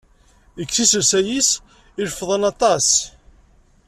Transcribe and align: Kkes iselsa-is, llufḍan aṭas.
Kkes 0.65 0.79
iselsa-is, 0.83 1.49
llufḍan 2.01 2.43
aṭas. 2.51 2.87